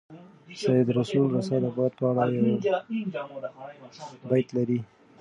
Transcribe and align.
سید 0.61 0.87
رسول 0.99 1.27
رسا 1.37 1.57
د 1.63 1.65
باد 1.75 1.91
په 1.99 2.03
اړه 2.11 2.23
یو 2.35 2.45
بیت 4.29 4.47
لري. 4.57 4.79